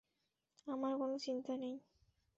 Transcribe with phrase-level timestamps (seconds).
[0.67, 1.75] আমার কোনো চিন্তা নেই।